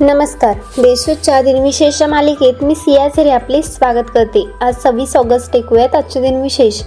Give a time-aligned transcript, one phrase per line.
[0.00, 0.56] नमस्कार.
[0.78, 4.44] देशूच्या दिनविशेष मालिकेत मी सिया झरे आपले स्वागत करते.
[4.60, 6.80] आज सव्वीस ऑगस्ट ऐकूयात आजचे दिनविशेष.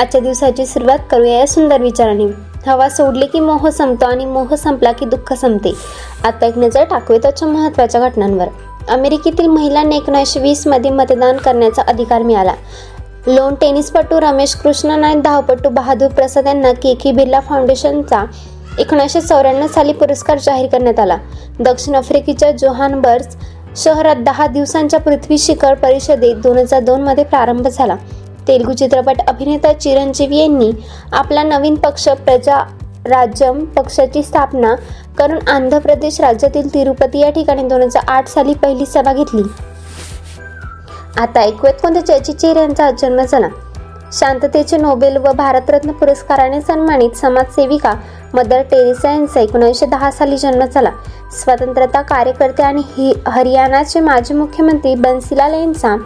[0.00, 2.24] आजच्या दिवसाची सुरुवात करूया या सुंदर विचाराने.
[2.66, 5.72] हवा सोडली की मोह संपतो आणि मोह संपला की दुःख संपते.
[6.24, 8.46] आता एक नजर टाकूया त्याच्या महत्त्वाच्या घटनांवर.
[8.88, 12.54] अमेरिकेतील महिलांना एकोणीसशे वीसमध्ये मतदान करण्याचा अधिकार मिळाला.
[13.26, 18.24] लोन टेनिसपटू रमेश कृष्णन आणि धावपटू बहादूर प्रसाद यांना के के बिर्ला फाउंडेशनचा
[18.78, 21.16] एकोणीसशे चौऱ्याण्णव साली पुरस्कार जाहीर करण्यात आला.
[21.58, 23.34] दक्षिण आफ्रिकेच्या जोहानबर्ग
[23.76, 27.96] शहरात दहा दिवसांच्या पृथ्वी शिखर परिषदेत दोन हजार दोनमध्ये प्रारंभ झाला.
[28.48, 30.70] तेलगू चित्रपट अभिनेता चिरंजीवी यांनी
[31.12, 32.62] आपला नवीन पक्ष प्रजा
[33.06, 34.74] राज्यम पक्षाची स्थापना
[35.18, 39.42] करून आंध्र प्रदेश राज्यातील तिरुपती या ठिकाणी दोन हजार आठ साली पहिली सभा घेतली.
[41.18, 43.48] आता ऐकूयात कोणत्या जयची यांचा जन्म झाला.
[44.12, 47.94] शांततेचे नोबेल व भारतरत्न पुरस्काराने सन्मानित समाजसेविका
[48.34, 50.90] मदर टेरेसा यांचा एकोणीसशे दहा साली जन्म झाला.
[51.32, 55.96] स्वतंत्रता कार्यकर्ते आणि हि हरियाणाचे माजी मुख्यमंत्री बन्सीलाल यांचा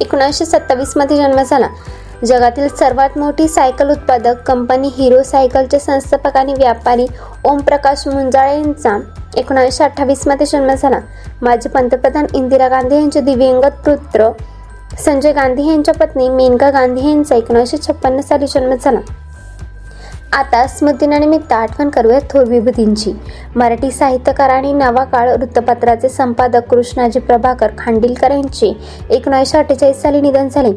[0.00, 1.68] एकोणीसशे सत्तावीसमध्ये जन्म झाला.
[2.24, 7.06] जगातील सर्वात मोठी सायकल उत्पादक कंपनी हिरो सायकलचे संस्थापक आणि व्यापारी
[7.44, 8.98] ओमप्रकाश मुंजाळे यांचा
[9.36, 10.98] एकोणीसशे अठ्ठावीसमध्ये जन्म झाला.
[11.42, 14.28] माजी पंतप्रधान इंदिरा गांधी यांचे दिव्यांगत पुत्र
[15.00, 18.98] संजय गांधी यांच्या पत्नी मेनका गांधी यांचा एकोणीसशे छप्पन्न साली जन्म झाला.
[20.32, 23.12] आता स्मृतिनानिमित्त आठवण करूया थोर विभूतींची.
[23.56, 28.72] मराठी साहित्यकार आणि नवा काळ वृत्तपत्राचे संपादक कृष्णाजी प्रभाकर खांडिलकर यांचे
[29.10, 30.72] एकोणीसशे अठ्ठेचाळीस साली निधन झाले.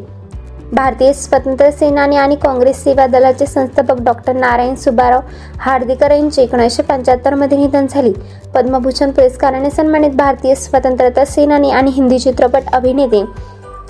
[0.72, 5.20] भारतीय स्वतंत्र सेनानी आणि काँग्रेस सेवा दलाचे संस्थापक डॉक्टर नारायण सुब्बाराव
[5.58, 8.12] हार्दिकर यांचे एकोणीसशे पंच्याहत्तरमध्ये निधन झाले.
[8.54, 13.24] पद्मभूषण पुरस्काराने सन्मानित भारतीय स्वतंत्रता सेनानी आणि हिंदी चित्रपट अभिनेते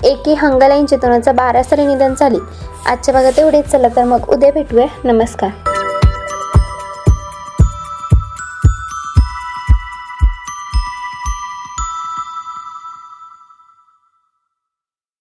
[0.03, 2.39] एकी के हंगल दोन हजार बारा साली निधन झाली.
[2.85, 4.87] आजच्या भागात एवढेच चला तर मग उद्या भेटूया.
[5.05, 5.74] नमस्कार.